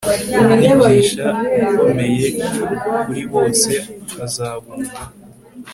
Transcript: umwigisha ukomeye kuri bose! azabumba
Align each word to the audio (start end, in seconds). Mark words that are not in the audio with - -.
umwigisha 0.41 1.25
ukomeye 1.69 2.27
kuri 2.99 3.21
bose! 3.33 3.71
azabumba 4.25 4.99